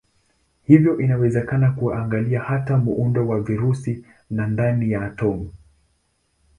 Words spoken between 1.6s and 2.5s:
kuangalia